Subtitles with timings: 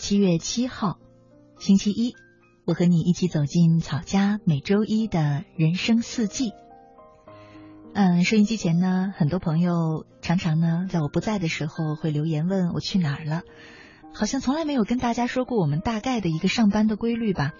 [0.00, 0.98] 七月七号，
[1.58, 2.14] 星期一，
[2.64, 6.52] 我和你一起走进草家每周一的人生四季。
[7.92, 13.42] 嗯，收音机前呢，很多朋友常常呢，在我不在的时候会留言问我去哪儿了，
[14.14, 17.52] 好像从来没有跟大家说过我们大概的一个上班的规律吧。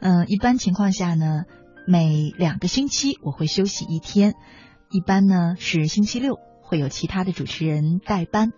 [0.00, 1.44] 嗯，一般情况下呢，
[1.86, 4.34] 每两个星期我会休息一天，
[4.90, 8.52] 一般呢是星期六会有其他的主持人代班，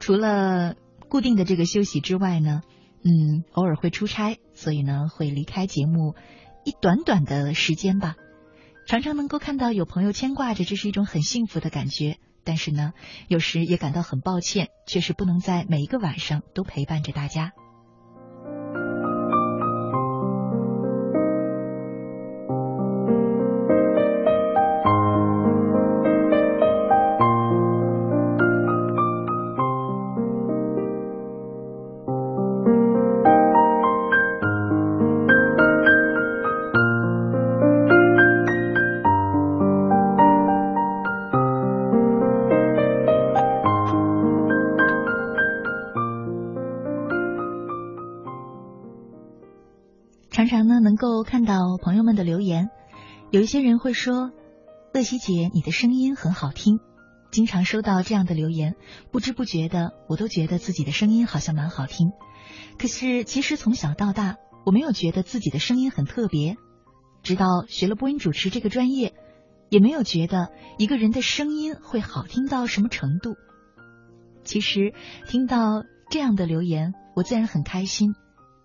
[0.00, 0.74] 除了。
[1.10, 2.62] 固定的这个休息之外呢，
[3.04, 6.14] 嗯，偶尔会出差，所以呢会离开节目
[6.64, 8.14] 一短短的时间吧。
[8.86, 12.16] 常常能够看到有朋友牵挂着，这是一种很幸福的感觉。
[12.42, 12.92] 但是呢，
[13.28, 17.52] 有时也感到很抱歉，确实不能在每一个晚上都陪伴着大家。
[53.30, 54.32] 有一些人会说
[54.92, 56.80] ：“乐西姐，你的声音很好听。”
[57.30, 58.74] 经常收到这样的留言，
[59.12, 62.10] 不知不觉的，我都觉得自己的声音好像蛮好听。
[62.76, 66.56] 可是，其实从小到大，我没有觉得自己的声音很特别。
[67.22, 69.14] 直到学了播音主持这个专业，
[69.68, 73.36] 也没有觉得一个人的声音会好听到什么程度。
[74.42, 74.92] 其实，
[75.28, 78.16] 听到这样的留言，我自然很开心。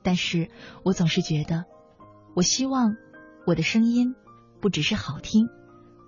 [0.01, 0.49] 但是
[0.83, 1.65] 我总是觉得。
[2.35, 2.95] 我希望
[3.45, 4.15] 我的声音
[4.65, 5.47] 不只是好听，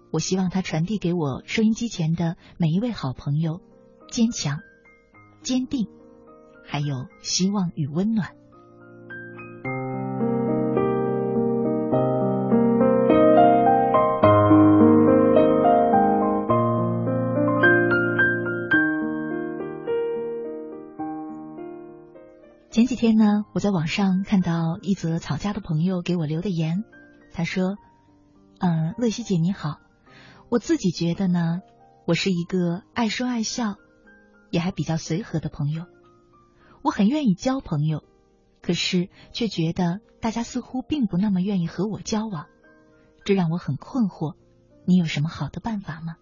[0.09, 3.61] 我希望它传递给我收音机前的每一位好朋友
[4.09, 4.61] 坚强、
[5.43, 5.87] 坚定，
[6.65, 8.29] 还有希望与温暖。
[22.71, 26.83] 前几天呢，我在网上看到一则草家的朋友给我留的言，
[27.31, 27.75] 他说
[28.59, 29.79] ：“嗯，乐西姐你好，
[30.49, 31.61] 我自己觉得呢，
[32.05, 33.75] 我是一个爱说爱笑，
[34.49, 35.85] 也还比较随和的朋友，
[36.81, 38.03] 我很愿意交朋友，
[38.61, 42.47] 可是却觉得大家似乎并不那么愿意和我交往，
[43.23, 44.35] 这让我很困惑。
[44.85, 46.15] 你有什么好的办法吗？”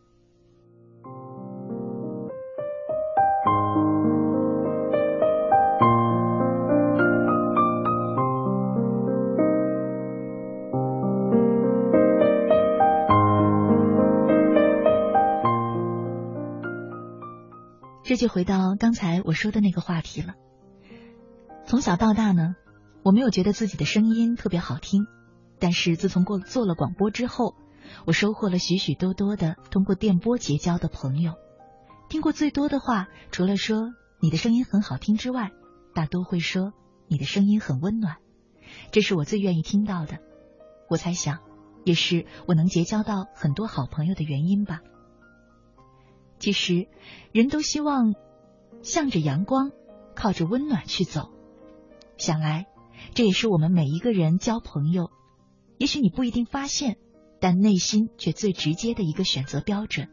[18.08, 20.36] 这就回到刚才我说的那个话题了。
[21.66, 22.56] 从小到大呢，
[23.04, 25.08] 我没有觉得自己的声音特别好听，
[25.58, 27.56] 但是自从过做了广播之后，
[28.06, 31.34] 我收获了许许多多的通过电波结交的朋友。
[32.08, 33.92] 听过最多的话，除了说
[34.22, 35.50] 你的声音很好听之外，
[35.96, 36.74] 大多会说
[37.08, 38.18] 你的声音很温暖。
[38.92, 40.20] 这是我最愿意听到的。
[40.92, 41.40] 我猜想，
[41.84, 44.82] 也是我能结交到很多好朋友的原因吧。
[46.40, 46.88] 其实，
[47.32, 48.14] 人都希望
[48.82, 49.72] 向着阳光，
[50.16, 51.32] 靠着温暖去走。
[52.18, 52.68] 想来，
[53.14, 55.12] 这也是我们每一个人交朋友，
[55.78, 56.98] 也许你不一定发现，
[57.40, 60.10] 但内心却最直接的一个选择标准。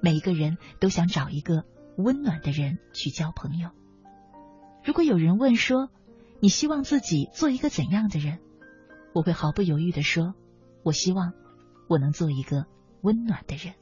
[0.00, 1.64] 每一个人都想找一个
[1.96, 3.70] 温暖的人去交朋友。
[4.84, 5.88] 如果有人问说，
[6.40, 8.40] 你希望自己做一个怎样的人？
[9.14, 10.34] 我会毫不犹豫的说，
[10.82, 11.32] 我希望
[11.88, 12.66] 我能做一个
[13.02, 13.74] 温暖的人。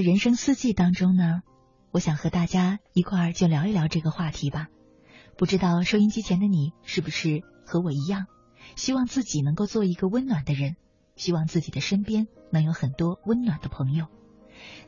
[0.00, 1.42] 人生四季当中呢，
[1.90, 4.68] 我想和大家一块儿就聊一聊这个话题吧。
[5.36, 8.26] 不知道收音机前的你是不是和我一样，
[8.76, 10.76] 希望自己能够做一个温暖的人，
[11.16, 14.06] 希望自己的身边能有很多温暖的朋友。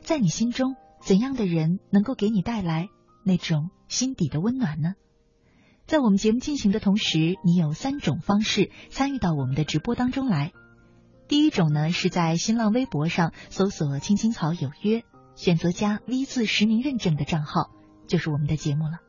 [0.01, 2.89] 在你心中，怎样的人能够给你带来
[3.23, 4.93] 那种心底的温暖呢？
[5.87, 10.51] 在我们节目进行的同时，你有三种方式参与到我们的直播当中来。
[11.31, 17.69] 第一种呢，是在新浪微博上搜索“青青草有约”，选择加 V 字实名认证的账号，
[18.05, 18.99] 就是我们的节目了。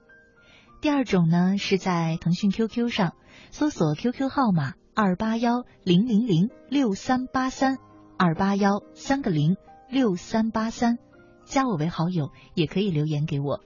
[0.80, 3.14] 第二种呢，是在腾讯 QQ 上
[3.50, 7.78] 搜索 QQ 号码二八幺零零零六三八三
[8.16, 9.56] 二八幺三个零
[9.90, 10.98] 六三八三，
[11.44, 13.64] 加我为好友，也可以留言给我。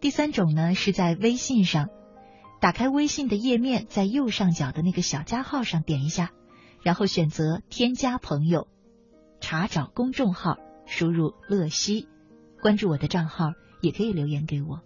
[0.00, 1.88] 第三种呢，是在微信上，
[2.60, 6.30] 打开微信的页面，在右上角的那个小加号上点一下。
[6.84, 8.68] 然后选择添加朋友，
[9.40, 12.08] 查找公众号，输入“乐西”，
[12.60, 14.82] 关注我的账号，也可以留言给我。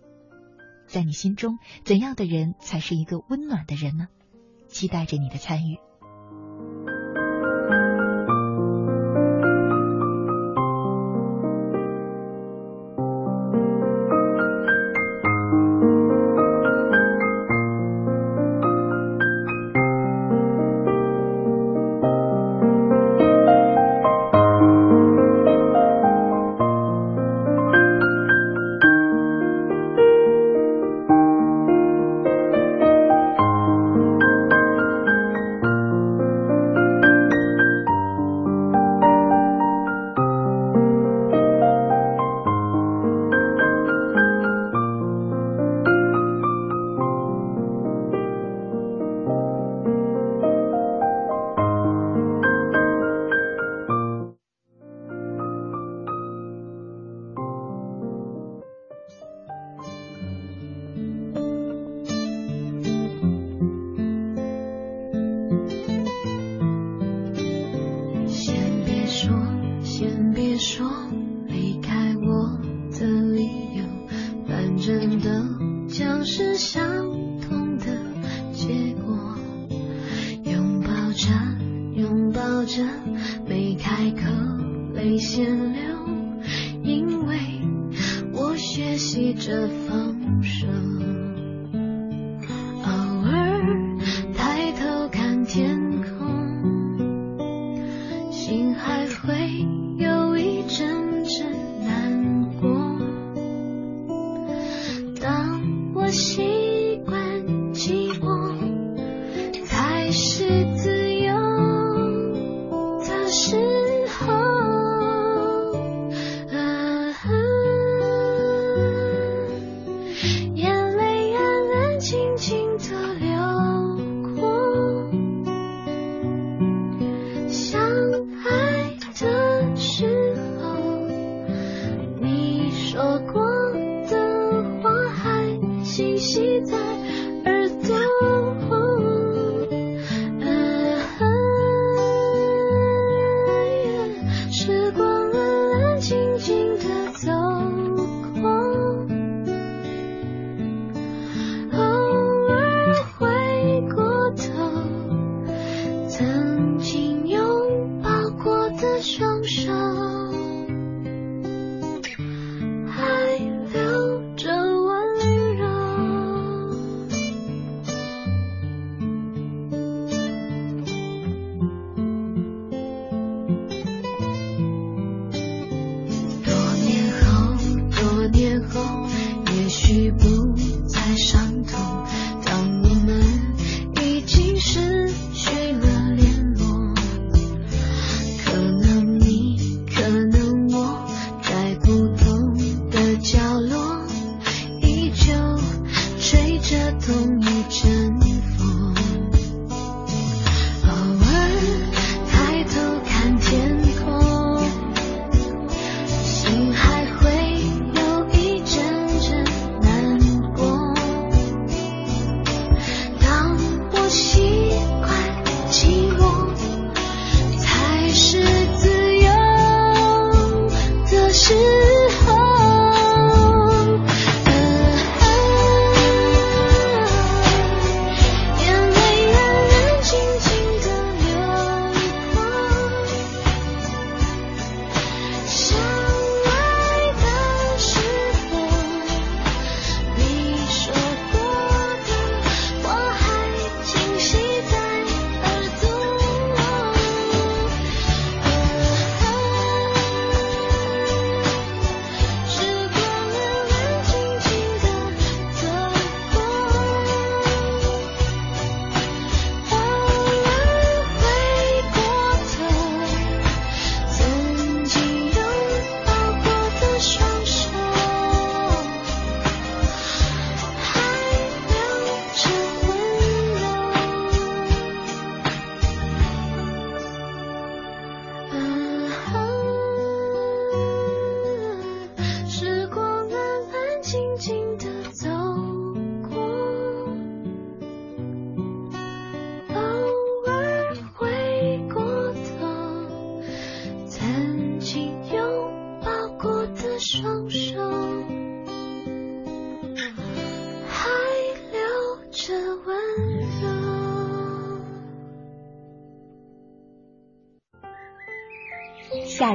[0.87, 4.07] 在你心中，怎样的人才是一个温暖的人呢？
[4.69, 5.79] 期待着你的参与。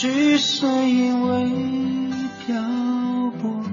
[0.00, 1.50] 是因为
[2.46, 2.54] 漂
[3.40, 3.64] 泊，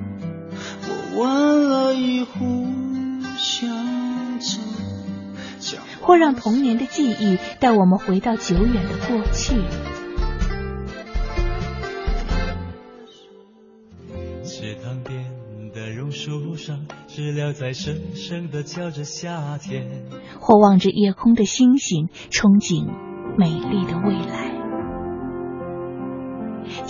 [0.87, 2.65] 我问了一壶
[3.37, 9.55] 香酒，或让童年的记忆带我们回到久远的过去。
[14.43, 15.31] 池塘边
[15.75, 20.05] 的榕树上，知了在声声的叫着夏天。
[20.39, 22.87] 或望着夜空的星星，憧憬
[23.37, 24.44] 美丽的未来。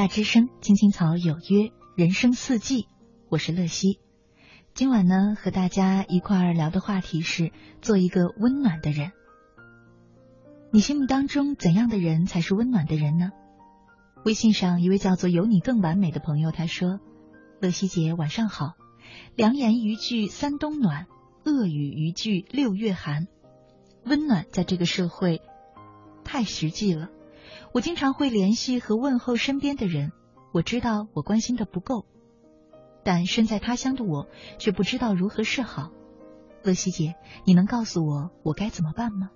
[0.00, 2.88] 夏之声，青青草有约，人生四季，
[3.28, 3.98] 我是乐西。
[4.72, 7.52] 今晚呢，和大家一块儿聊的话题是
[7.82, 9.12] 做一个温暖的人。
[10.70, 13.32] 你心目当中怎样的人才是温暖的人呢？
[14.24, 16.98] 微信上一位叫做“有你更完美”的朋友他说
[17.60, 18.76] ：“乐西姐晚上好，
[19.36, 21.08] 良言一句三冬暖，
[21.44, 23.26] 恶语一句六月寒。
[24.06, 25.42] 温暖在这个社会
[26.24, 27.10] 太实际了。”
[27.72, 30.10] 我经常会联系和问候身边的人，
[30.52, 32.04] 我知道我关心的不够，
[33.04, 34.26] 但身在他乡的我
[34.58, 35.92] 却不知道如何是好。
[36.64, 39.30] 乐西姐，你能告诉我我该怎么办吗？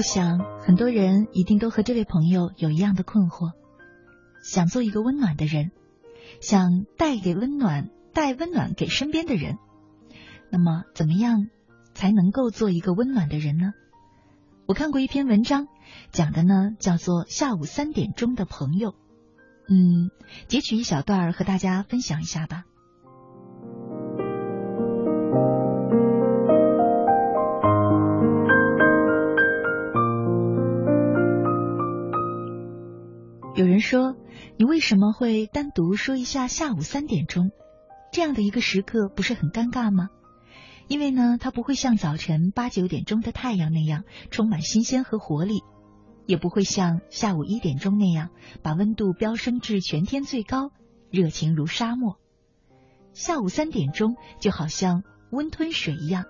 [0.00, 3.52] 我想，很多人一定都和这位朋友有一样的困惑：
[4.42, 5.72] 想做一个温暖的人，
[6.40, 9.58] 想带给温暖、带温暖给身边的人。
[10.50, 11.48] 那么，怎么样
[11.92, 13.74] 才能够做一个温暖的人呢？
[14.64, 15.66] 我看过一篇文章，
[16.12, 18.94] 讲的呢叫做“下午三点钟的朋友”。
[19.68, 20.08] 嗯，
[20.48, 22.64] 截取一小段和大家分享一下吧。
[33.60, 34.16] 有人说，
[34.56, 37.50] 你为什么会单独说一下下午三点钟
[38.10, 40.08] 这样的一个时刻，不是很尴尬吗？
[40.88, 45.60] 因为呢，它不会像早晨八九点钟的太阳那样充满新鲜和活力，
[46.24, 48.30] 也不会像下午一点钟那样
[48.62, 50.70] 把温度飙升至全天最高，
[51.10, 52.16] 热情如沙漠。
[53.12, 56.24] 下午三点钟就好像温吞水一样，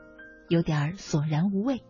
[0.48, 1.84] 有点索然无味。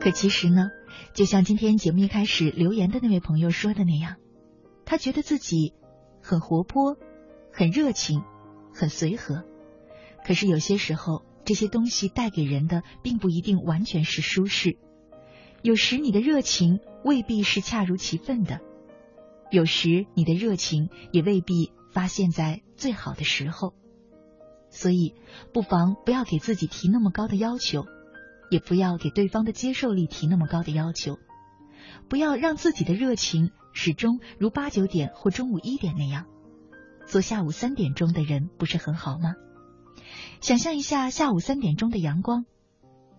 [0.00, 0.70] 可其实呢，
[1.12, 4.16] 就像今天节目一开始留言的那位朋友说的那样，
[4.86, 5.74] 他觉得自己
[6.22, 6.96] 很活泼、
[7.52, 8.22] 很热情、
[8.72, 9.44] 很随和。
[10.24, 14.78] 可是有些时候，这些东西带给人的并不一定完全是舒适。
[15.60, 18.60] 有时你的热情未必是恰如其分的，
[19.50, 23.74] 有时你的热情也未必发现在最好的时候。
[24.70, 25.14] 所以，
[25.52, 27.84] 不妨不要给自己提那么高的要求。
[28.50, 31.18] 也不要给对方的接受力提那么高的要求，
[32.08, 36.26] 不要让自己的热情始终如八九点或中午一点那样，
[37.06, 39.34] 做下午三点钟的人不是很好吗？
[40.40, 42.44] 想象一下下午三点钟的阳光，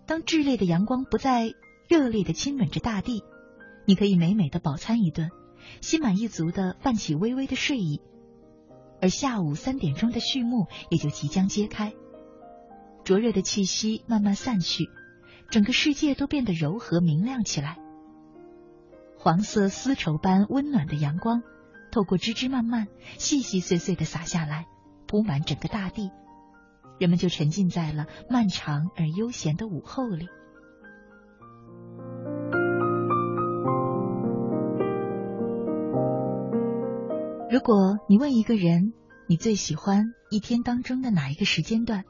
[0.06, 1.54] 当炽烈的阳光不再
[1.88, 3.22] 热烈的亲吻着大地，
[3.86, 5.30] 你可以美美的饱餐一顿，
[5.80, 8.02] 心满意足的泛起微微的睡意，
[9.00, 11.94] 而下午三点钟的序幕也就即将揭开，
[13.04, 14.90] 灼热的气息慢慢散去。
[15.52, 17.76] 整个世界都变得柔和明亮起来，
[19.18, 21.42] 黄色丝绸般温暖的阳光，
[21.90, 22.88] 透过枝枝蔓蔓、
[23.18, 24.64] 细细碎碎的洒下来，
[25.06, 26.10] 铺满整个大地，
[26.98, 30.26] 人们就沉浸在了漫长而悠闲的午后里。
[37.50, 38.94] 如果你问一个人，
[39.28, 42.04] 你最喜欢一天当中的哪一个时间段，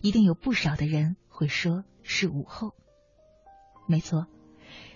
[0.00, 1.84] 一定有不少的人会说。
[2.02, 2.74] 是午后，
[3.86, 4.26] 没错，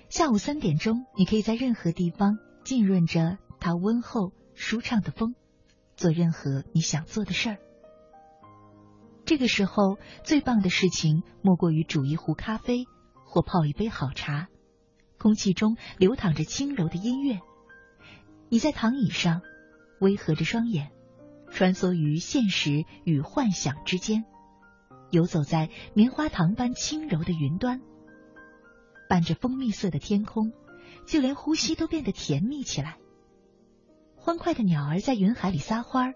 [0.08, 5.34] 下午三点钟，你可以在任何地方浸润着它温厚舒畅的风，
[5.96, 7.58] 做任何你想做的事儿。
[9.24, 12.84] 这个时候，最棒的事情莫过于煮一壶咖啡
[13.24, 14.48] 或泡一杯好茶，
[15.18, 17.40] 空气中流淌着轻柔的音乐。
[18.48, 19.42] 你在躺椅上，
[20.00, 20.92] 微合着双眼，
[21.50, 24.24] 穿梭于现实与幻想之间。
[25.16, 27.81] 游走在棉花糖般轻柔的云端，
[29.09, 30.52] 伴着蜂蜜色的天空，
[31.07, 32.98] 就连呼吸都变得甜蜜起来。
[34.14, 36.14] 欢快的鸟儿在云海里撒欢儿，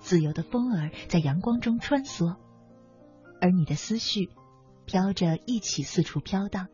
[0.00, 2.34] 自由的风儿在阳光中穿梭，
[3.40, 4.30] 而你的思绪
[4.86, 6.66] 飘着一起四处飘荡，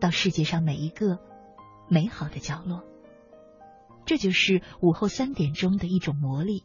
[0.00, 1.18] 到世界上每一个
[1.90, 2.84] 美好的角落。
[4.06, 6.64] 这就是午后三点钟的一种魔力。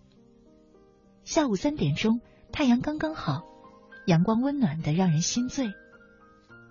[1.26, 2.22] 下午三点钟，
[2.54, 3.51] 太阳刚刚好。
[4.06, 5.74] 阳光温暖的让人心醉。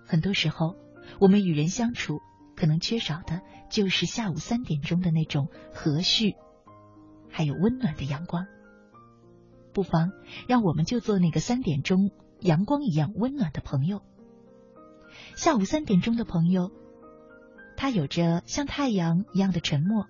[0.05, 0.75] 很多时候，
[1.19, 2.19] 我们与人相处，
[2.55, 6.35] 可能缺少的就是下午三点钟的那种和煦，
[7.29, 8.45] 还有温暖的阳光。
[9.73, 10.11] 不妨
[10.47, 14.01] 让我们就做那个三点钟阳光一样温暖的朋友，
[15.35, 16.71] 下午三点钟的朋友，
[17.77, 20.07] 他有着像太阳一样的沉默，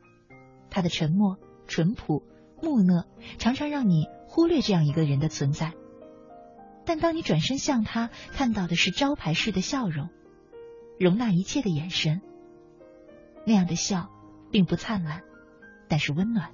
[0.72, 2.24] 他的沉默淳朴
[2.60, 3.06] 木讷，
[3.38, 5.74] 常常让你忽略这样一个人的存在。
[6.86, 10.10] 但当你转身向他，看到的是招牌式的笑容，
[11.00, 12.22] 容纳一切的眼神。
[13.46, 14.10] 那样的笑，
[14.52, 15.24] 并不灿烂，
[15.88, 16.54] 但是温暖。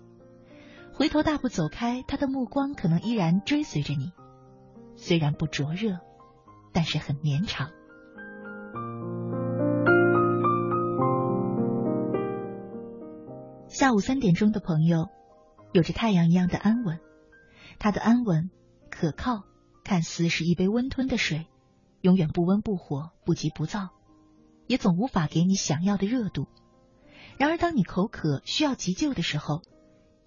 [0.94, 4.14] 回头大步走开，他的目光可能依然追随着你，
[4.96, 6.00] 虽然不灼热，
[6.74, 7.70] 但是很绵长。
[13.68, 15.10] 下午三点钟的朋友，
[15.72, 17.00] 有着太阳一样的安稳，
[17.80, 18.50] 他的安稳
[18.90, 19.44] 可靠。
[19.88, 21.48] 看似是一杯温吞的水，
[22.02, 23.92] 永远不温不火，不急不躁，
[24.68, 26.46] 也总无法给你想要的热度。
[27.38, 29.62] 然而，当你口渴需要急救的时候，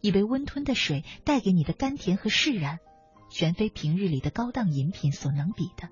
[0.01, 2.79] 一杯温吞的水带给你的甘甜和释然，
[3.31, 5.91] 全非平日里的高档饮品所能比的。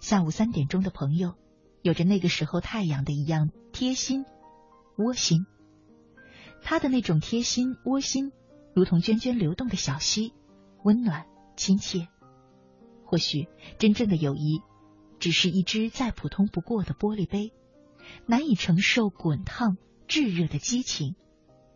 [0.00, 1.36] 下午三点钟的朋友，
[1.82, 4.24] 有着那个时候太阳的一样贴心、
[4.96, 5.46] 窝心。
[6.64, 8.32] 他的那种贴心、窝心，
[8.74, 10.34] 如同涓涓流动的小溪，
[10.82, 11.28] 温暖。
[11.58, 12.06] 亲切，
[13.04, 14.62] 或许真正的友谊，
[15.18, 17.52] 只是一只再普通不过的玻璃杯，
[18.26, 21.16] 难以承受滚烫炙热的激情，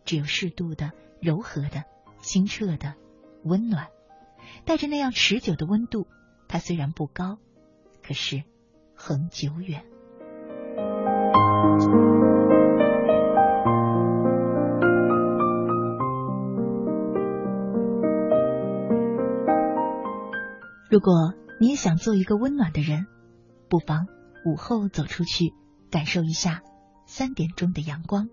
[0.05, 1.83] 只有适度的柔和的
[2.21, 2.95] 清澈的
[3.43, 3.89] 温暖，
[4.63, 6.07] 带着那样持久的温度。
[6.47, 7.37] 它虽然不高，
[8.01, 8.43] 可是
[8.95, 9.83] 恒久远。
[20.93, 23.07] 如果你也想做一个温暖的人，
[23.67, 24.05] 不妨
[24.45, 25.51] 午后走出去，
[25.89, 26.61] 感受一下
[27.07, 28.29] 三点钟的阳光。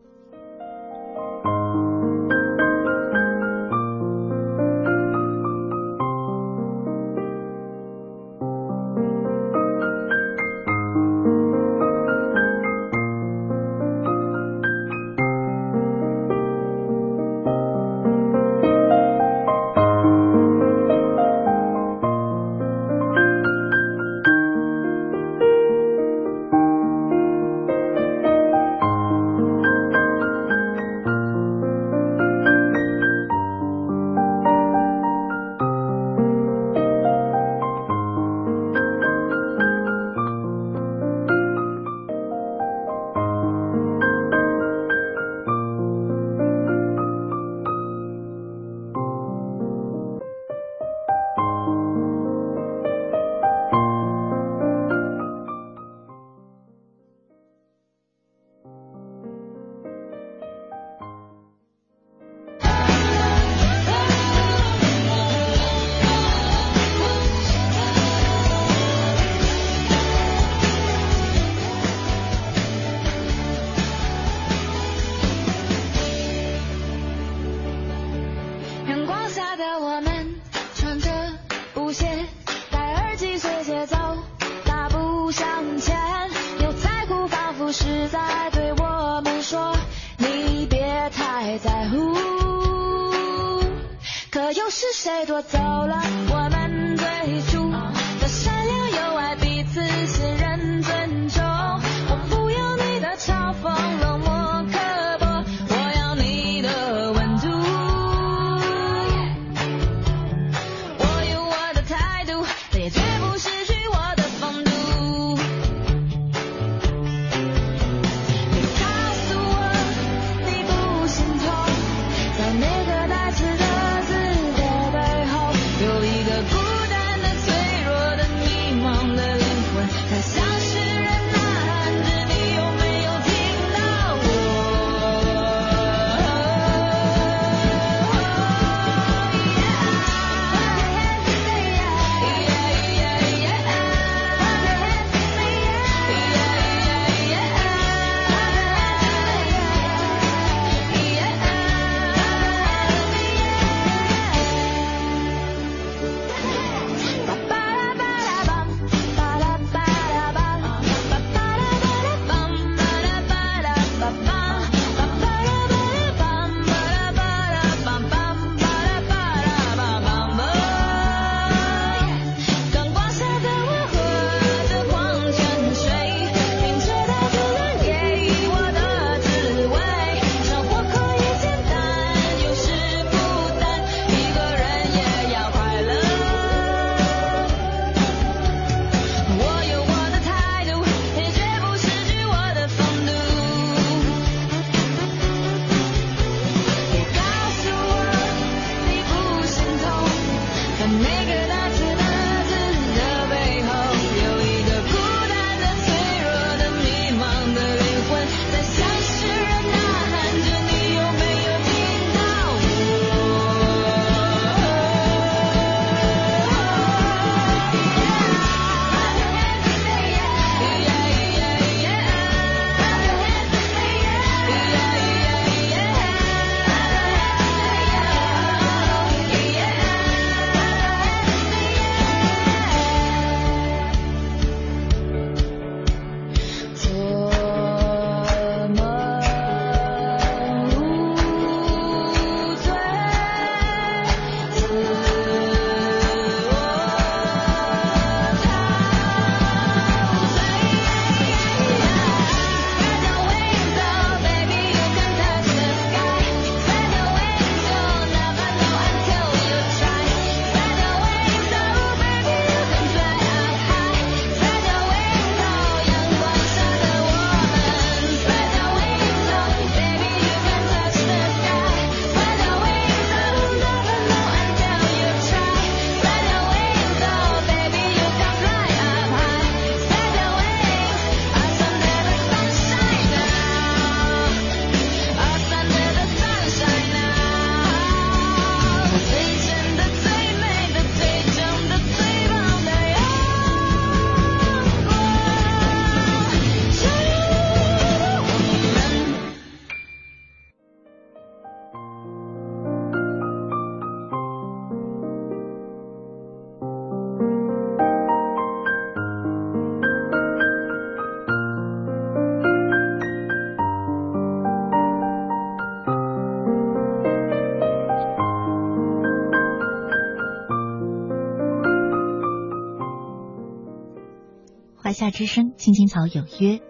[325.10, 326.60] 之声，青青草有约，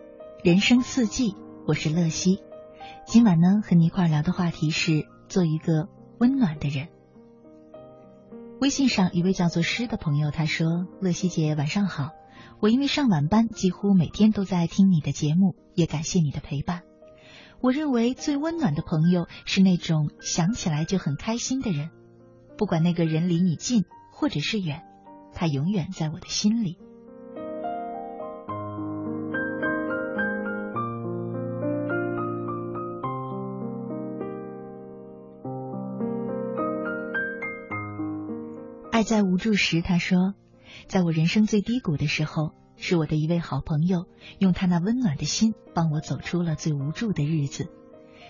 [0.43, 1.35] 人生四季，
[1.67, 2.43] 我是乐西。
[3.07, 6.89] 今晚呢，和你一块聊的话题是做一个温暖的人。
[8.61, 12.11] 微信上一位叫做诗的朋友他说：“乐西姐晚上好，
[12.61, 16.83] 我因为上晚班，几乎每天都在听你的节目，也感谢你的陪伴。
[17.61, 21.91] 我认为最温暖的朋友是那种想起来就很开心的人，
[22.57, 24.83] 不管那个人离你近或者是远，
[25.35, 26.79] 他永远在我的心里。”
[39.01, 40.35] 爱在无助时，他说，
[40.87, 44.05] 在我人生最低谷的时候，是我的一位好朋友
[44.39, 47.71] 用他那温暖的心帮我走出了最无助的日子。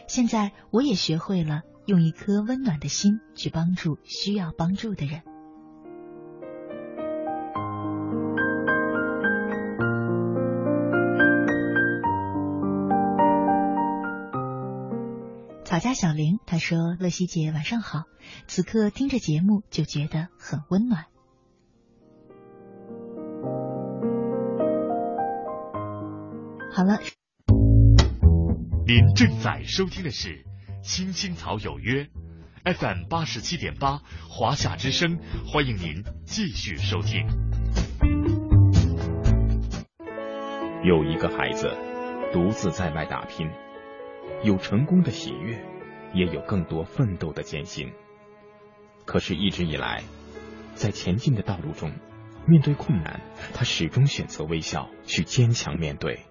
[0.06, 5.22] 现在我也学会了用一颗温暖的心去帮助需要帮助的人。
[15.80, 18.04] 家小玲她说：“乐西姐晚上好，
[18.46, 21.06] 此刻听着节目就觉得很温暖。”
[26.72, 27.00] 好了，
[28.86, 30.28] 您正在收听的是
[30.82, 32.04] 《青青草有约》
[32.64, 37.26] FM 八十七点八华夏之声，欢迎您继续收听。
[40.84, 41.76] 有一个孩子
[42.32, 43.50] 独自在外打拼。
[44.42, 45.62] 有成功的喜悦，
[46.14, 47.92] 也有更多奋斗的艰辛。
[49.04, 50.02] 可是，一直以来，
[50.74, 51.92] 在前进的道路中，
[52.46, 53.20] 面对困难，
[53.52, 56.24] 他始终选择微笑，去坚强面对，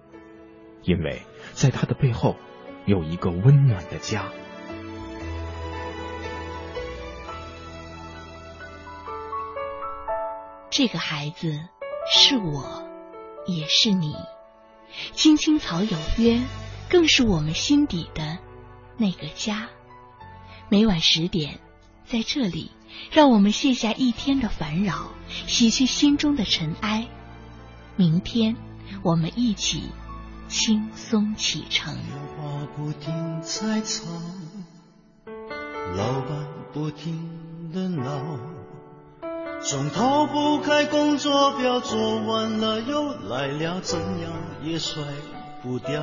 [0.82, 2.36] 因为在他的背后
[2.84, 4.30] 有一个温暖的家。
[10.68, 11.60] 这个孩子
[12.10, 12.88] 是我，
[13.46, 14.14] 也是你。
[15.12, 16.40] 青青草有约。
[16.90, 18.38] 更是我们心底的
[18.98, 19.68] 那个家。
[20.68, 21.60] 每晚十点，
[22.04, 22.72] 在这里，
[23.12, 25.08] 让我们卸下一天的烦扰，
[25.46, 27.08] 洗去心中的尘埃。
[27.94, 28.56] 明天，
[29.02, 29.84] 我们一起
[30.48, 31.96] 轻松启程。
[35.96, 38.38] 老板不停的闹，
[39.60, 45.02] 总逃不开工作表，做完了又来了，怎样也甩
[45.62, 46.02] 不掉。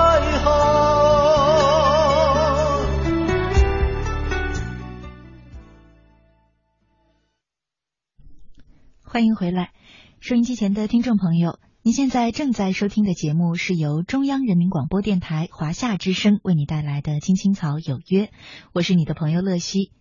[9.11, 9.73] 欢迎回来，
[10.21, 18.27] 收音机前的听众朋友，您现在正在收听的节目是由中央人民广播电台华夏之声为你带来的《青青草有约》，
[18.71, 19.91] 我是你的朋友乐西。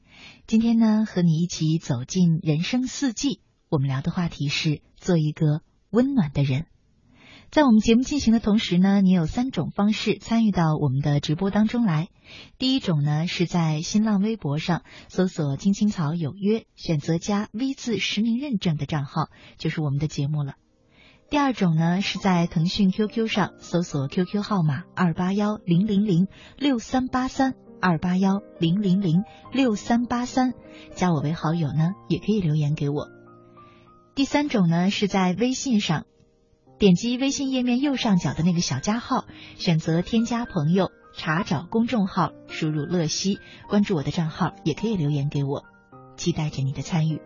[0.46, 6.66] 今天呢，和你一起走进人生四季，我们聊的话题是做一个温暖的人。
[7.50, 12.06] 在我们节目进行的同时呢，你有三种方式参与到我们的直播当中来。
[12.58, 20.54] 第一种呢，是在新浪微博上搜索“青青草有约”，选择加 V 字实名认证的账号，就是我们的节目了。
[21.28, 30.52] 第二种呢，是在腾讯 QQ 上搜索 QQ 号码二八幺零零零六三八三二八幺零零零六三八三，
[30.94, 33.08] 加我为好友呢，也可以留言给我。
[34.14, 36.06] 第三种呢，是在微信上。
[36.80, 39.26] 点击微信页面右上角的那个小加号，
[39.58, 43.38] 选择添加朋友，查找公众号，输入“乐西”，
[43.68, 45.64] 关注我的账号，也可以留言给我，
[46.16, 47.20] 期待着你的参与。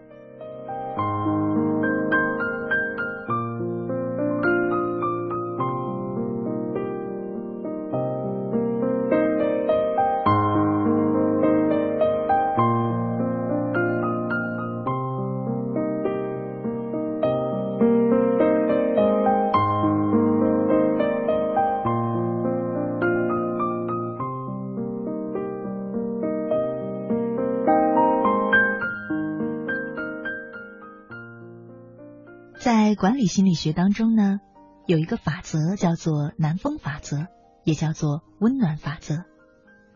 [32.95, 34.41] 管理心理学当中呢，
[34.87, 37.27] 有一个法则叫做南风法则，
[37.65, 39.25] 也叫做温暖法则。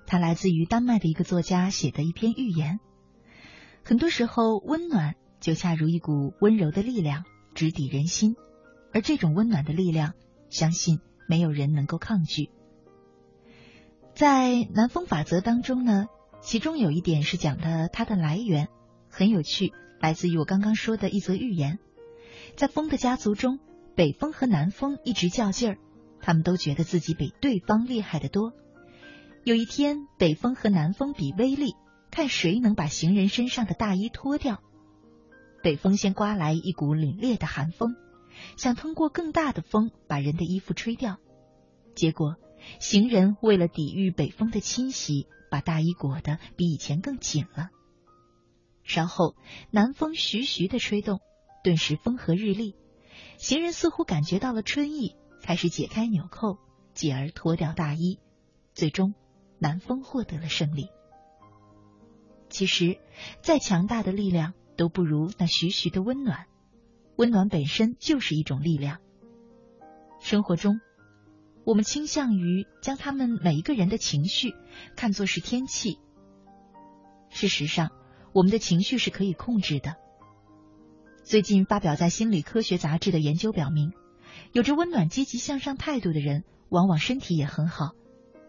[0.06, 2.80] 它来自于丹麦的一个作家写的一篇寓言。
[3.84, 8.36] 很多时候，温暖就恰如一股温柔的力量，直抵人心。
[8.92, 10.14] 而这种温暖的力量，
[10.48, 12.50] 相信没有人能够抗拒。
[14.14, 16.06] 在南风法则当中呢，
[16.40, 18.68] 其中有一点是讲的它的来源，
[19.10, 21.78] 很有趣，来自于我刚刚说的一则寓言。
[22.58, 23.60] 在风的家族中，
[23.94, 25.78] 北风和南风一直较劲儿，
[26.20, 28.52] 他们都觉得自己比对方厉害得多。
[29.44, 31.76] 有一天，北风和南风比威力，
[32.10, 34.60] 看谁能把行人身上的大衣脱掉。
[35.62, 37.94] 北风先刮来一股凛冽的寒风，
[38.56, 41.18] 想通过更大的风把人的衣服吹掉。
[41.94, 42.34] 结果，
[42.80, 47.68] 行人为了抵御北风的侵袭，把大衣裹得比以前更紧了。
[48.82, 49.36] 稍后，
[49.70, 51.20] 南风徐徐的吹动。
[51.62, 52.76] 顿时风和日丽，
[53.36, 56.58] 行人似乎感觉到了春意，开始解开纽扣，
[56.94, 58.18] 继而脱掉大衣。
[58.74, 59.14] 最终，
[59.58, 60.88] 南风获得了胜利。
[62.48, 62.98] 其实，
[63.42, 66.46] 再强大的力量都不如那徐徐的温暖，
[67.16, 69.00] 温暖本身就是一种力量。
[70.20, 70.80] 生活中，
[71.64, 74.54] 我们倾向于将他们每一个人的情绪
[74.96, 75.98] 看作是天气。
[77.28, 77.90] 事实上，
[78.32, 79.96] 我们的情绪是可以控制的。
[81.28, 83.92] 最近发表在《心理科学杂志》的研究表明，
[84.52, 87.90] 有着温暖、积极向上态度的人，往往身体也很好，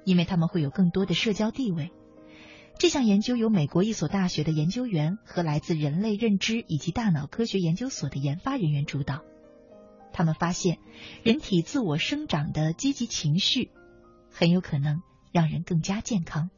[0.06, 1.92] 因为他们会有更多的社交地位。
[2.78, 9.24] 这项研究由美国一所大学的研究员和来自人类认知以及大脑科学研究所的研发人员主导。
[10.14, 10.78] 他们发现，
[11.22, 13.72] 人体自我生长的积极情绪，
[14.32, 15.02] 很有可能
[15.34, 16.50] 让人更加健康。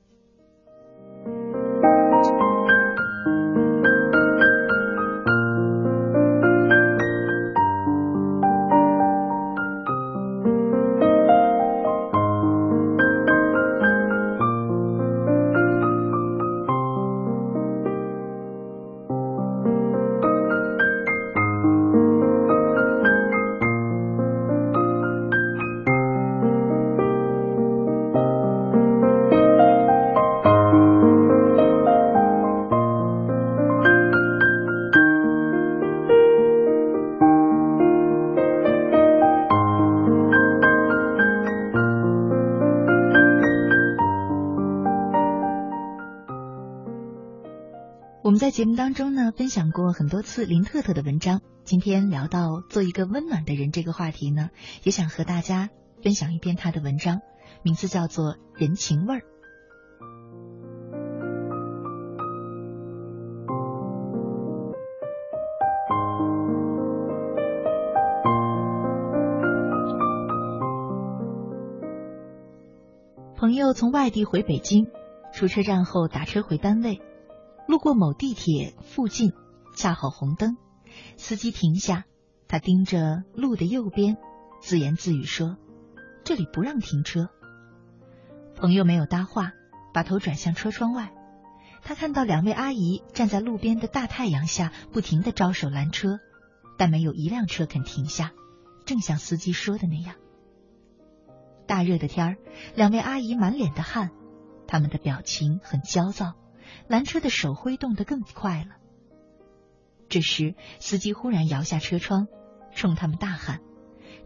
[48.23, 51.41] 我们在节目当中呢，分享过很多次林特特的文章。
[51.63, 54.51] 今天聊到做一个温暖的人这个话题呢，
[54.83, 55.71] 也想和大家
[56.03, 57.21] 分享一篇他的文章，
[57.63, 59.21] 名字叫做《人情味儿》。
[73.35, 74.85] 朋友从外地回北京，
[75.33, 77.01] 出车站后打车回单位。
[77.67, 79.31] 路过某地铁附近，
[79.75, 80.57] 恰好红灯，
[81.17, 82.05] 司机停下，
[82.47, 84.17] 他盯着路的右边，
[84.61, 85.57] 自言自语说
[86.25, 87.29] ：“这里不让停车。”
[88.55, 89.53] 朋友没有搭话，
[89.93, 91.13] 把头转向车窗外，
[91.81, 96.19] 他看到两位阿姨站在路边的大太阳下，不停的招手拦车，
[96.77, 98.33] 但没有一辆车肯停下，
[98.85, 100.15] 正像司机说的那样。
[101.65, 102.37] 大热的天儿，
[102.75, 104.11] 两位阿姨满脸的汗，
[104.67, 106.33] 他们的表情很焦躁。
[106.87, 108.77] 拦车的手挥动得更快了。
[110.09, 112.27] 这时，司机忽然摇下车窗，
[112.75, 113.61] 冲他们大喊：“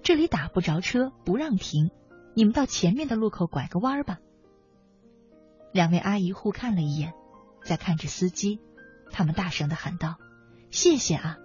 [0.02, 1.92] 这里打不着车，不让停，
[2.36, 4.18] 你们到前面的路口拐个弯吧。”
[5.72, 7.14] 两位阿姨互看了一眼，
[7.64, 8.60] 再看着司机，
[9.12, 10.16] 他们大声的喊道
[10.72, 11.38] ：“谢谢啊！”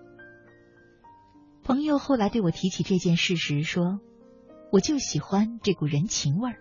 [1.63, 4.01] 朋友后来对我提起这件事时说
[4.73, 6.57] ：“我就喜欢这股人情味儿。”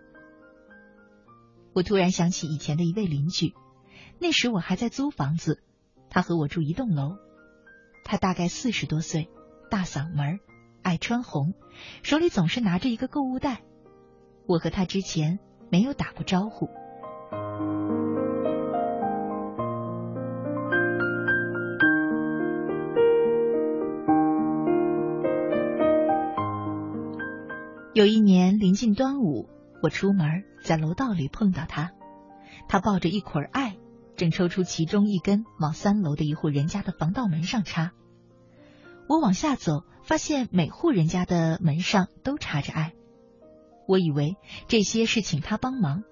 [1.73, 3.53] 我突然想起以前的一位邻居。
[4.21, 5.61] 那时我还在租房子，
[6.09, 7.17] 他和我住一栋楼。
[8.03, 9.29] 他大概四十多岁，
[9.69, 10.39] 大嗓门，
[10.81, 11.53] 爱穿红，
[12.03, 13.61] 手里总是拿着一个购物袋。
[14.45, 15.39] 我和他之前
[15.69, 16.69] 没有打过招呼。
[27.93, 29.49] 有一年临近端午，
[29.81, 31.91] 我出门在楼道里碰到他，
[32.67, 33.77] 他抱着一捆艾。
[34.19, 37.93] 正抽出其中一根往三楼的一户人家的防盗门上插，
[39.07, 42.91] 我往下走，发现每户人家的门上都插着艾。
[43.87, 44.35] 我以为
[44.67, 46.03] 这些是请他帮忙，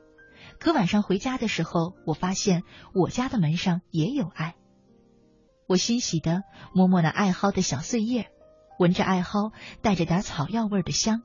[0.57, 4.55] 可晚上回家的时候，我发现我家的门上也有艾。
[5.67, 6.43] 我欣喜的
[6.73, 8.31] 摸摸那艾蒿的小碎叶，
[8.79, 9.51] 闻着艾蒿
[9.81, 11.23] 带着点草药味的香，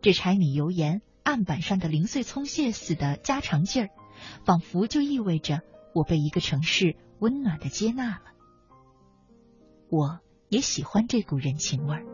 [0.00, 3.90] 这柴米油盐案板上的零碎葱屑似的家常劲儿，
[4.44, 5.62] 仿佛就意味着
[5.94, 8.22] 我被一个城市温暖的接纳了。
[9.88, 12.04] 我也喜欢这股人情味儿。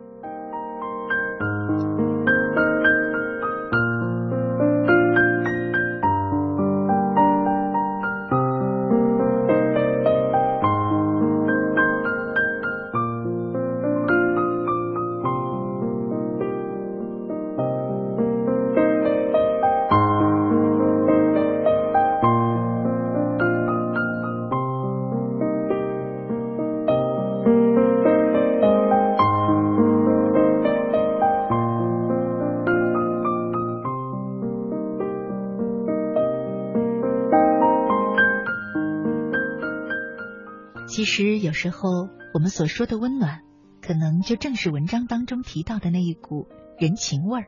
[41.62, 43.42] 时候我们所说的温暖，
[43.80, 47.46] 可能就正是文章当中提到的那一股人情味儿。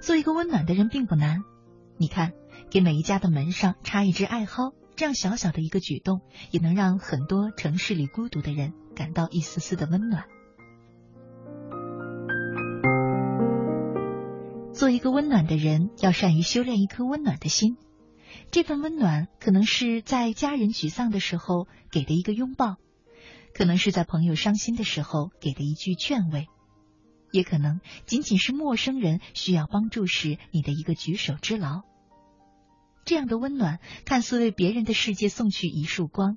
[0.00, 1.40] 做一个温暖的人并不难，
[1.96, 2.34] 你看，
[2.70, 6.20] 给每一家的门上插一只艾蒿，这样小小的一个举动，
[6.52, 10.26] 也能让很多城市里孤独的人感到一丝丝的温暖。
[14.72, 17.76] 做一个温暖的人，要善于修炼一颗温暖的心。
[18.52, 22.76] 这份温暖，可能是在家人沮丧的时候给的一个拥抱，
[23.54, 26.46] 可能是在朋友伤心的时候给的一句劝慰，
[27.30, 31.82] 也可能仅仅是陌生人需要帮助时你的一个举手之劳。
[33.04, 36.36] 这样的温暖，看似为别人的世界送去一束光，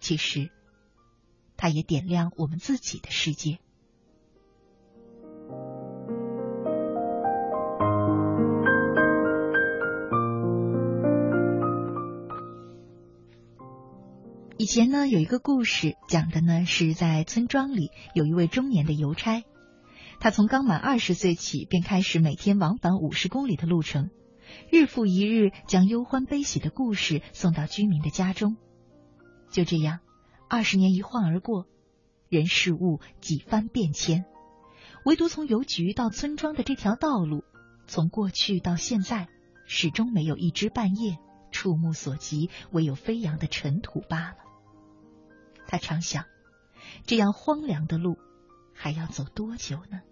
[0.00, 0.50] 其实，
[1.56, 3.58] 它也点亮我们自己的世界。
[14.56, 19.42] 以前呢，有一个故事，讲的呢是在村庄里有一位中年的邮差，
[20.20, 24.10] 他从刚满二十岁起便开始每天往返五十公里的路程，
[24.70, 28.56] 日复一日将忧欢悲喜的故事送到居民的家中。
[29.50, 29.98] 就这样，
[30.48, 31.66] 二十年一晃而过，
[32.28, 34.24] 人事物几番变迁，
[35.04, 37.42] 唯独从邮局到村庄的这条道路，
[37.88, 39.26] 从过去到现在，
[39.66, 41.18] 始终没有一枝半叶，
[41.50, 44.36] 触目所及，唯有飞扬的尘土罢了。
[45.74, 46.26] 他常想，
[47.04, 48.16] 这样荒凉的路
[48.74, 50.02] 还要走多久呢？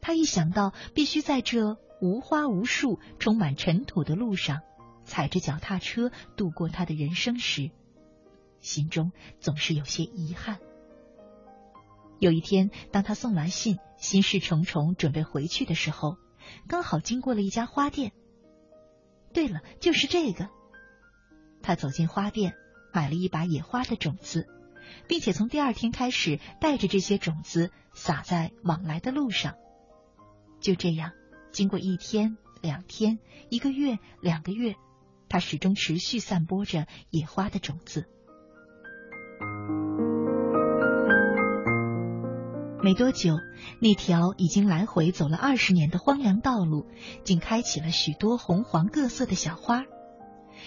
[0.00, 4.62] 他一想到必须在这无花无树、充满尘土的路上
[5.04, 7.70] 踩着脚踏车度过他的人生时，
[8.62, 10.60] 心中总是有些遗憾。
[12.18, 16.16] 有一天，当他送完信，心事重重，准备回去的时候，
[16.68, 18.12] 刚好经过了一家花店。
[19.34, 20.48] 对了，就是这个。
[21.60, 22.54] 他走进花店。
[22.92, 24.46] 买了一把野花的种子，
[25.06, 29.54] 并且从第二天开始带着这些种子撒在往来的路上。
[30.60, 31.12] 就这样，
[31.52, 33.18] 经过一天、两天、
[33.50, 34.74] 一个月、两个月，
[35.28, 38.06] 他始终持续散播着野花的种子。
[42.80, 43.34] 没多久，
[43.80, 46.86] 那条已经来回走了二十年的荒凉道路，
[47.24, 49.84] 竟开起了许多红黄各色的小花。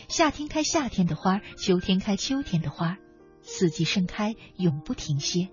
[0.08, 2.98] 夏天开夏天的花，秋天开秋天的花，
[3.42, 5.50] 四季盛开，永不停歇。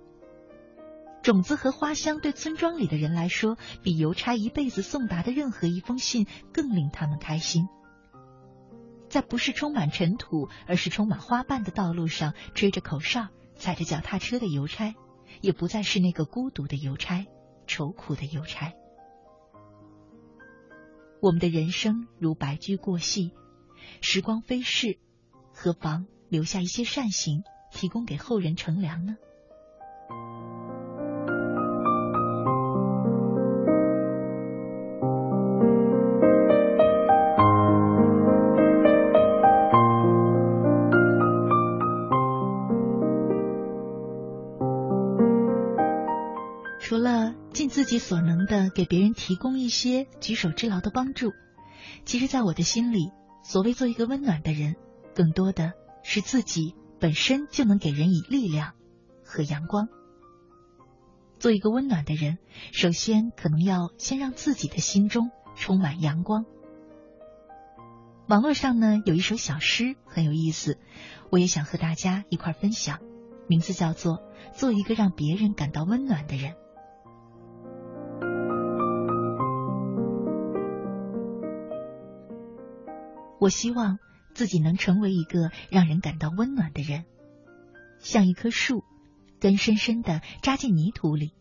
[1.23, 7.69] 种子和花香对村庄里的人来说，比邮差一辈子送达的任何一封信更令他们开心。
[9.09, 14.95] 在不是充满尘土，而是充满花瓣的道路上，吹着口哨，踩着脚踏车的邮差，
[15.41, 17.27] 也不再是那个孤独的邮差，
[17.67, 18.73] 愁苦的邮差。
[21.21, 23.33] 我们的人生如白驹过隙。
[24.01, 24.99] 时光飞逝，
[25.53, 29.17] 何妨留下一些善行，提供给后人乘凉呢？
[46.81, 51.33] 除了尽自己所能的给别人提供一些举手之劳的帮助，
[52.07, 53.13] 其实，在我的心里。
[53.49, 54.77] 所谓做一个温暖的人，
[55.15, 55.73] 更多的
[56.03, 58.75] 是自己本身就能给人以力量
[59.25, 59.89] 和阳光。
[61.39, 62.37] 做一个温暖的人，
[62.73, 66.45] 首先可能要先让自己的心中充满阳光。
[68.29, 70.77] 网络上呢有一首小诗很有意思，
[71.31, 72.99] 我也想和大家一块分享，
[73.49, 74.19] 名字叫做
[74.53, 76.53] 《做一个让别人感到温暖的人》。
[83.39, 83.99] 我希望
[84.35, 87.05] 自己能成为一个让人感到温暖的人，
[87.99, 88.85] 像一棵树，
[89.41, 91.33] 根深深的扎进泥土里，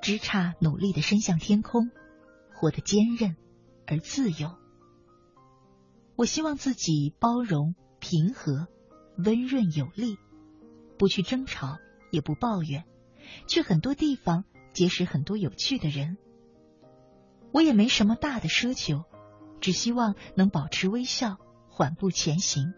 [0.00, 1.90] 枝杈努力的伸向天空，
[2.54, 3.36] 活得坚韧
[3.86, 4.56] 而自由。
[6.14, 8.68] 我希望自己包容、平和、
[9.16, 10.18] 温润有力，
[10.98, 11.78] 不去争吵，
[12.10, 12.84] 也不抱怨，
[13.48, 16.16] 去很多地方结识很多有趣的人。
[17.52, 19.04] 我也没什么大的奢求，
[19.62, 21.38] 只希望能保持微笑，
[21.70, 22.74] 缓步前行。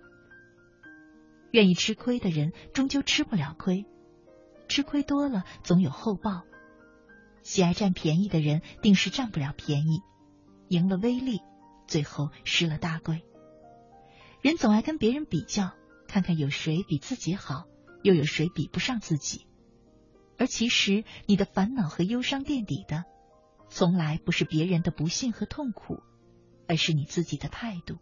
[1.51, 3.87] 愿意吃亏的人，终究吃不了亏；
[4.69, 6.43] 吃亏多了，总有后报。
[7.43, 10.03] 喜爱占便宜的人，定是占不了便宜，
[10.69, 11.41] 赢了微利，
[11.87, 13.25] 最后失了大贵。
[14.43, 15.73] 人总爱跟别人比较，
[16.07, 17.65] 看看有谁比自己好，
[18.03, 19.47] 又有谁比不上自己。
[20.37, 23.05] 而其实，你的烦恼和忧伤垫底的，
[23.71, 26.03] 从来不是别人的不幸和痛苦，
[26.69, 27.97] 而是你自己的态度。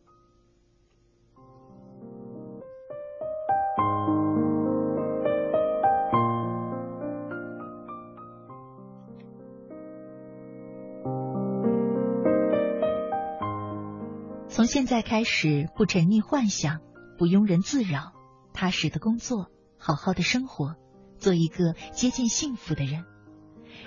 [14.49, 16.81] 从现在开始，不沉溺幻想，
[17.17, 18.13] 不庸人自扰，
[18.53, 20.77] 踏实的工作，好好的生活，
[21.19, 23.05] 做一个接近幸福的人。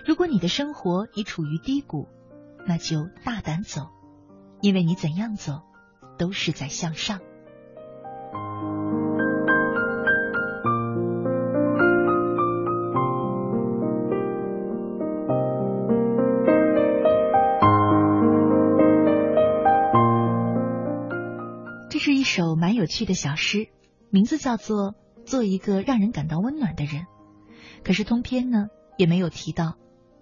[0.05, 2.07] 如果你的生活已处于低谷，
[2.67, 3.91] 那就大胆走，
[4.61, 5.61] 因为你怎样走，
[6.17, 7.19] 都是在向上。
[21.89, 23.67] 这是一首蛮有趣的小诗，
[24.09, 24.93] 名字叫做
[25.25, 27.03] 《做一个让人感到温暖的人》。
[27.83, 29.75] 可是通篇呢，也没有提到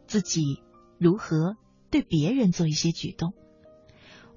[0.05, 0.61] 自己
[0.99, 1.55] 如何
[1.89, 3.34] 对别人做一些举动。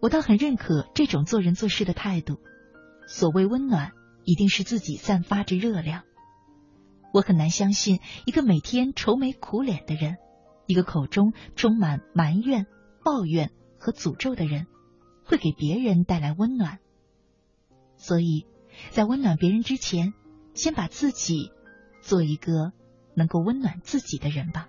[0.06, 2.38] 我倒很认可这种做人做事的态度。
[3.08, 3.90] 所谓温暖，
[4.22, 6.04] 一定是自己散发着热量。
[7.12, 10.18] 我很难相信一个每天愁眉苦脸的人，
[10.66, 12.66] 一个口中充满埋怨、
[13.02, 13.50] 抱怨
[13.80, 14.68] 和诅咒的人，
[15.24, 16.78] 会给别人带来温暖。
[17.96, 18.46] 所以，
[18.90, 20.12] 在温暖别人之前，
[20.54, 21.50] 先把自己
[22.00, 22.70] 做一个
[23.16, 24.68] 能够温暖自己的人吧。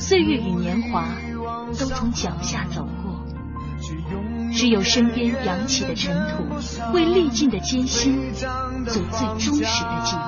[0.00, 1.04] 岁月与年华
[1.78, 3.22] 都从脚下走过，
[4.52, 6.46] 只有身边扬起的尘土，
[6.94, 10.22] 为历尽的艰辛做最忠实的记录。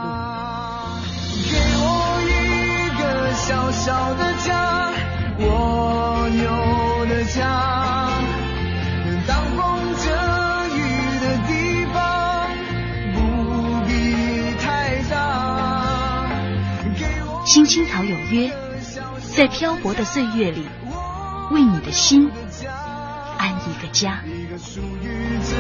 [1.51, 1.89] 给我
[2.29, 2.31] 一
[3.01, 4.93] 个小小的家，
[5.41, 7.41] 蜗牛的家，
[9.27, 9.59] 当风
[9.97, 10.05] 遮
[10.77, 10.79] 雨
[11.19, 11.51] 的地
[11.95, 11.97] 方，
[13.15, 13.19] 不
[13.89, 13.91] 必
[14.63, 15.11] 太大。
[17.47, 18.53] 青青草有约，
[19.35, 20.67] 在漂泊的岁月里，
[21.53, 22.31] 为你的心
[23.39, 24.21] 安一个家。
[24.27, 25.55] 一个属于自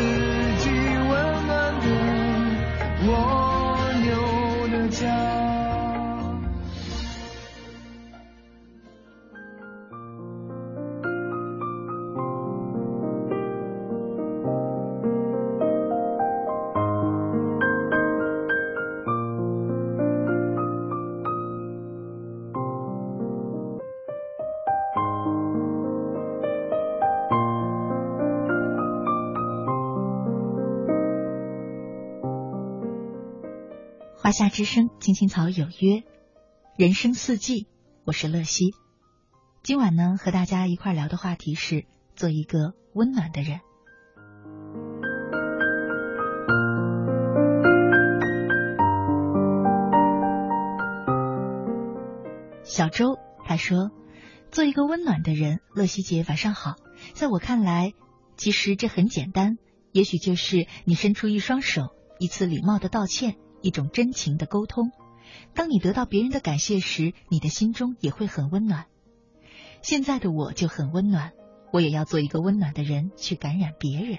[0.59, 1.87] 己温暖的
[34.33, 36.03] 夏之声，青青草有约，
[36.79, 37.69] 人生四季，
[38.05, 38.71] 我是乐西。
[39.63, 41.85] 今晚呢，和大家一块聊的话题是
[42.17, 43.61] 做一个温暖的人。
[52.65, 53.91] 小周他说
[54.51, 56.77] ：“做一个温暖的人。”乐西姐晚上好。
[57.13, 57.93] 在我看来，
[58.39, 59.59] 其实这很简单，
[59.93, 64.93] 也许就是你伸出一双手，一次礼貌的道歉，一种真情的沟通。
[65.55, 68.85] 当你得到别人的感谢时，你的心中也会很温暖。
[69.81, 71.33] 现在的我就很温暖，
[71.73, 74.19] 我也要做一个温暖的人，去感染别人。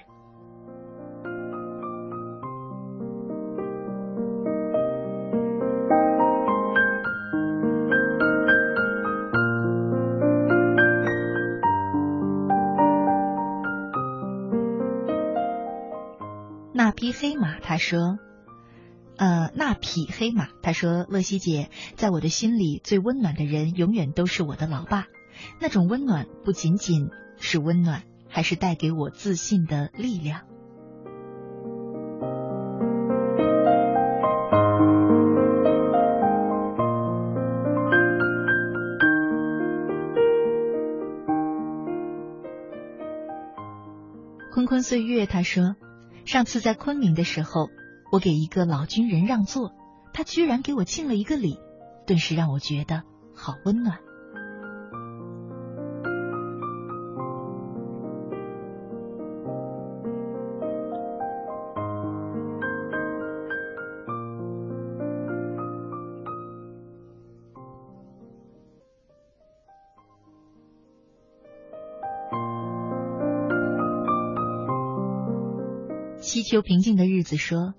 [16.72, 18.18] 那匹黑马，他说。
[19.16, 25.06] 呃，那匹黑马，他说：“乐西姐，在我的心里最温暖的人，永远都是我的老爸。
[25.60, 30.40] 那种温暖不仅仅是温暖，还是带给我自信的力量。”
[44.52, 45.76] 坤坤岁月，他说
[46.26, 47.68] ：“上次在昆明的时候。”
[48.14, 49.72] 我给一个老军人让座，
[50.12, 51.58] 他居然给我敬了一个礼，
[52.06, 53.02] 顿时让我觉得
[53.34, 53.98] 好温暖。
[76.20, 77.74] 西秋平静的日子说。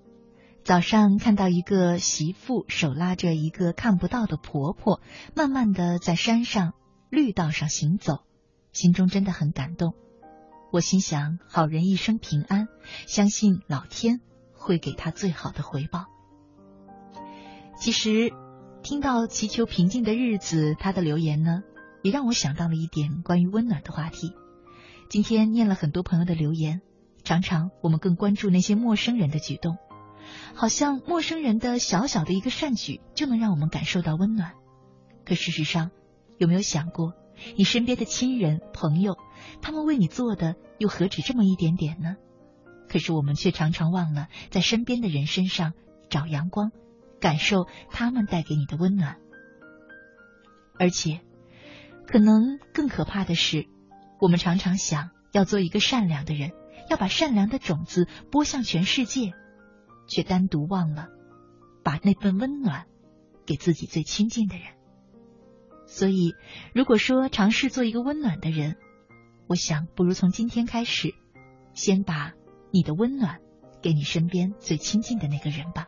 [0.66, 5.00] 早上看到一个媳妇手拉着一个看不到的婆婆，
[5.32, 6.72] 慢慢的在山上
[7.08, 8.24] 绿道上行走，
[8.72, 9.94] 心中真的很感动。
[10.72, 12.66] 我心想，好人一生平安，
[13.06, 14.18] 相信老天
[14.54, 16.06] 会给他最好的回报。
[17.78, 18.32] 其实，
[18.82, 21.62] 听到祈求平静的日子，他的留言呢，
[22.02, 24.32] 也让我想到了一点关于温暖的话题。
[25.08, 26.80] 今天念了很多朋友的留言，
[27.22, 29.76] 常常我们更关注那些陌生人的举动，
[30.54, 34.52] 好像陌生人的小小的一个善举就能让我们感受到温暖。
[35.24, 35.90] 可事实上，
[36.38, 37.12] 有没有想过，
[37.56, 39.16] 你身边的亲人朋友，
[39.62, 42.16] 他们为你做的又何止这么一点点呢？
[42.88, 45.72] 可是我们却常常忘了在身边的人身上
[46.08, 46.70] 找阳光。
[47.18, 49.16] 感受他们带给你的温暖，
[50.78, 51.22] 而且，
[52.06, 53.66] 可能更可怕的是，
[54.20, 56.52] 我们常常想要做一个善良的人，
[56.90, 59.32] 要把善良的种子播向全世界，
[60.06, 61.08] 却单独忘了
[61.82, 62.86] 把那份温暖
[63.44, 64.66] 给自己最亲近的人。
[65.86, 66.34] 所以，
[66.74, 68.76] 如果说尝试做一个温暖的人，
[69.46, 71.14] 我想不如从今天开始，
[71.74, 72.34] 先把
[72.72, 73.40] 你的温暖
[73.82, 75.86] 给你身边最亲近的那个人吧。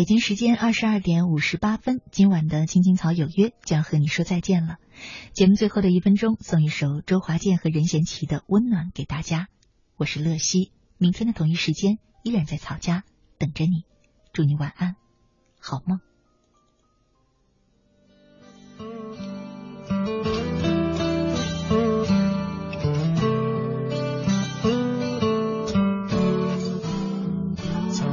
[0.00, 4.78] 北京时间二十二点五十八分，今晚的青青草有约就要和你说再见了。
[5.34, 9.48] 节目最后的一分钟，送一首周华健和任贤齐的《温暖》给大家。
[9.98, 13.04] 我是乐西，明天的同一时间依然在草家
[13.36, 13.84] 等着你。
[14.32, 14.96] 祝你晚安，
[15.60, 16.00] 好梦。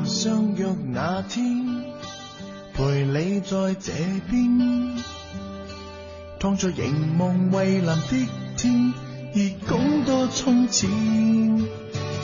[0.06, 1.57] 相约那天。
[2.78, 3.92] 陪你在这
[4.30, 4.96] 边，
[6.40, 8.94] 躺在凝望蔚蓝的天，
[9.34, 10.88] 而讲多从前。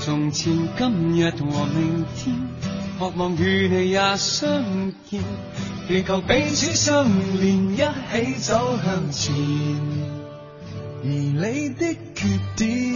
[0.02, 2.36] 从前、今日和明天，
[3.00, 4.64] 渴望与你也相
[5.10, 5.24] 见，
[5.88, 7.04] 祈求彼此相
[7.42, 9.34] 连，一起走向前。
[11.02, 12.94] 而你的缺点。